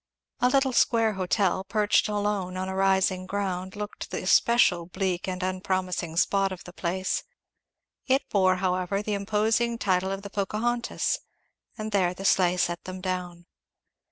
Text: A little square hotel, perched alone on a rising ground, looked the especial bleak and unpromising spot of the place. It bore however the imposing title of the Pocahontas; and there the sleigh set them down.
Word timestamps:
A 0.39 0.49
little 0.49 0.73
square 0.73 1.13
hotel, 1.13 1.63
perched 1.63 2.09
alone 2.09 2.57
on 2.57 2.67
a 2.67 2.73
rising 2.75 3.27
ground, 3.27 3.75
looked 3.75 4.09
the 4.09 4.23
especial 4.23 4.87
bleak 4.87 5.27
and 5.27 5.43
unpromising 5.43 6.17
spot 6.17 6.51
of 6.51 6.63
the 6.63 6.73
place. 6.73 7.21
It 8.07 8.27
bore 8.31 8.55
however 8.55 9.03
the 9.03 9.13
imposing 9.13 9.77
title 9.77 10.11
of 10.11 10.23
the 10.23 10.31
Pocahontas; 10.31 11.19
and 11.77 11.91
there 11.91 12.15
the 12.15 12.25
sleigh 12.25 12.57
set 12.57 12.85
them 12.85 12.99
down. 12.99 13.45